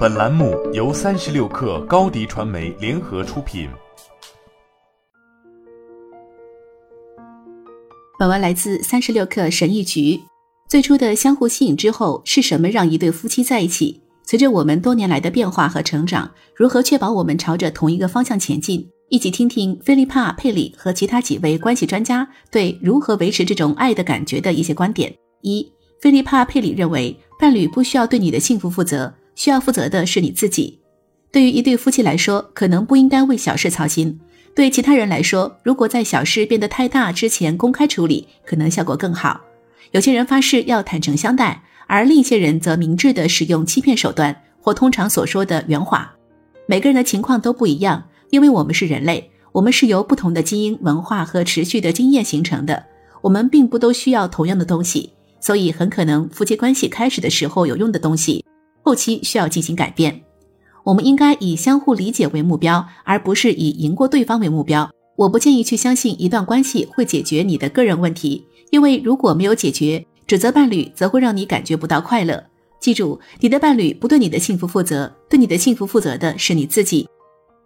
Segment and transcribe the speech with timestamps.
[0.00, 3.68] 本栏目由三十六氪高低传媒联合出品。
[8.18, 10.18] 本文来自三十六氪神译局。
[10.70, 14.00] 最初的相互吸引之后，是什么让一对夫妻在一起？
[14.24, 18.88] 随着我们多年来的变化和成长，如何确保我们朝着同一个方向前进？
[19.10, 25.14] 一起听听菲利帕·佩里和其他几位关系专家对如何维持这种爱的感觉的一些观点。
[25.42, 25.70] 一，
[26.00, 29.12] 菲利帕·佩里认为，伴侣不需要对你的幸福负责。
[29.40, 30.80] 需要负责的是你自己。
[31.32, 34.18] 对于一对夫妻来说，可能不应该为小事操心；
[34.54, 39.40] 对其他人来说，如果在小事变得太大之前公开处理，可能效果更好。
[39.92, 46.12] 有些人发誓要坦诚相待，而另一些人则明智地使用欺骗手段，或通常所说的圆滑。
[46.66, 52.84] 每个人的情况都不一样，因为我们是人类，我们是由不同的基因、文化和持续的经验形成的。
[53.22, 58.44] 我们并不都需要同样的东西，所以很可能夫妻关系开始的时候有用的东西。
[58.82, 60.22] 后期需要进行改变，
[60.84, 64.90] 我们应该以相互理解为目标，而不是以赢过对方为目标。
[65.16, 72.42] 我不建议去相信一段关系会解决你的个人问题，因为如果没有解决，指责伴侣则会让你感觉不到快乐。
[72.80, 77.06] 记住，你的伴侣不对你的幸福负责，对你的幸福负责的是你自己。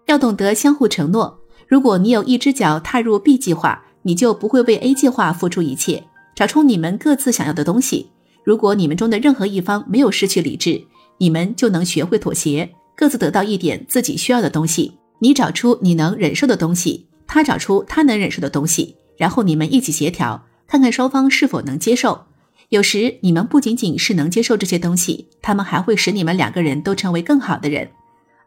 [0.06, 1.38] 要懂得相互承诺。
[1.68, 6.02] 如果你有一只脚踏入 B 计划，你就不会为 A 计划付出一切。
[6.34, 8.10] 找出你们各自想要的东西。
[8.42, 10.82] 如果你们中的任何一方没有失去理智，
[11.18, 14.98] 你们就能学会妥协，各自得到一点自己需要的东西。
[15.20, 22.26] 你找出你能忍受的东西，他找出他能忍受的东西，然后你们一起协调，看看双方是否能接受。
[22.70, 27.88] 有时你们不仅仅是能接受这些东西，他们还会使你们两个人都成为更好的人。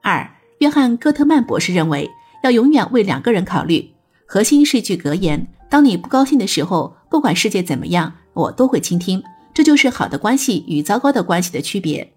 [0.01, 0.29] 二，
[0.59, 2.09] 约翰·戈特曼博士认为，
[2.43, 3.91] 要永远为两个人考虑。
[4.25, 9.23] 核心是一句格言：当你不高兴的时候，不管世界怎么样，我都会倾听。
[9.53, 12.13] 这就是好的关系与糟糕的关系的区别。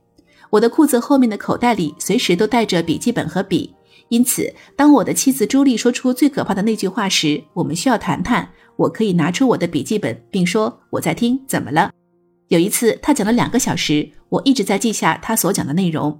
[0.50, 3.72] 我的裤子后面的口袋里随时都带着笔记本和笔，
[4.08, 8.48] 因此，当我的妻子朱莉说出最可怕的那句话时，我们需要谈谈。
[8.76, 11.38] 我可以拿出我的笔记本，并说我在听。
[11.46, 11.90] 怎么了？
[12.48, 16.18] 有一次，他讲了两个小时，我一直在记下他所讲的内容。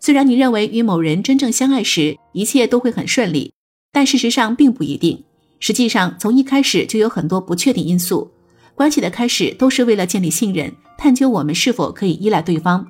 [0.00, 3.52] 虽然你认为与某人真正相爱时一切都会很顺利，
[3.92, 5.24] 但事实上并不一定。
[5.58, 8.30] 实际上，从一开始就有很多不确定因素。
[8.76, 12.86] 关系的开始都是为了建立信任，探究我们是否可以依赖对方。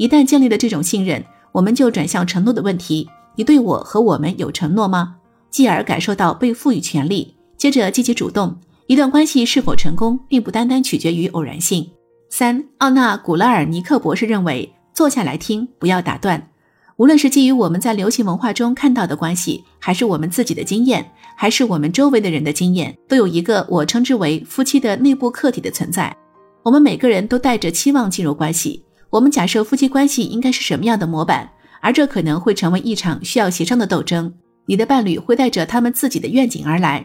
[0.00, 1.22] 一旦建立了这种信任，
[1.52, 3.06] 我们就转向承诺的问题：
[3.36, 5.16] 你对我和我们有承诺吗？
[5.50, 8.56] 继而感受到被赋予权利，接着积极主动。
[8.86, 11.86] 一段关系是否成功，并不单单取决于偶然性。
[12.30, 16.48] 三，奥纳古拉尔尼克博士认为，坐下来听，不要打断。
[16.96, 26.16] 无论是基于我们在流行文化中看到的关系，还是我们自己的经验，还是我们周围的人的经验，都有一个我称之为夫妻的内部客体的存在。
[26.62, 28.82] 我们每个人都带着期望进入关系。
[29.10, 31.50] 我们假设夫妻关系应该是什么样的模板，
[31.80, 34.32] 而这可能会成为一场需要协商的斗争。
[34.66, 37.04] 你的伴侣会带着他们自己的愿景而来。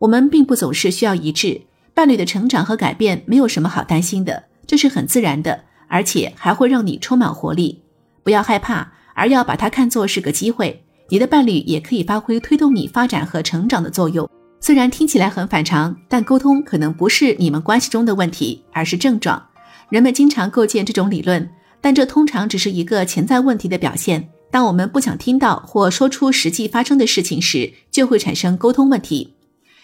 [0.00, 1.60] 我们并不总是需要一致。
[1.94, 7.80] 伴侣的成长和改变没有什么好担心的，这是很自然的，而且还会让你充满活力。
[8.24, 10.84] 不要害怕，而要把它看作是个机会。
[11.08, 14.28] 你的伴侣也可以发挥推动你发展和成长的作用。
[14.58, 19.40] 虽然听起来很反常，但沟通可能不是你们关系中的问题，而是症状。
[19.90, 21.48] 人们经常构建这种理论，
[21.80, 24.28] 但这通常只是一个潜在问题的表现。
[24.50, 29.34] 当我们不想听到或说出实际发生的事情时，就会产生沟通问题。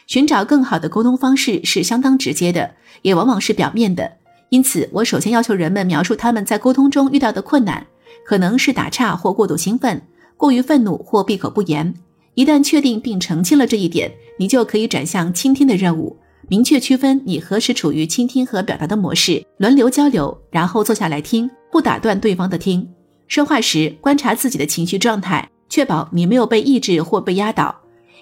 [0.07, 2.73] 寻找更好的沟通方式是相当直接的，
[3.03, 4.13] 也往往是表面的。
[4.49, 7.87] 因此，我首先要求人们描述他们在沟通中遇到的困难，
[8.25, 10.03] 可能是打岔或过度兴奋、
[10.37, 11.95] 过于愤怒或闭口不言。
[12.35, 16.17] 一旦确定并澄清了这一点，你就可以转向倾听的任务。
[16.51, 22.85] 明确区分你何时处于倾听和表达的模式，轮流交流，然后坐下来听，不打断对方的听。
[23.29, 27.73] 说话时观察自己的情绪状态，确保你没有被抑制或被压倒。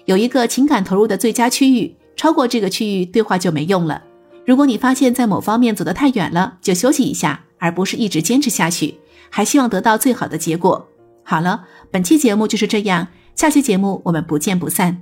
[0.05, 4.03] 有一个情感投入的最佳区域，超过这个区域，对话就没用了。
[4.45, 8.99] 如果你发现，在某方面走得太远了，就休息一下，而不是一直坚持下去，
[9.31, 10.87] 还希望得到最好的结果。
[11.23, 15.01] 好了，本期节目就是这样，下期节目我们不见不散。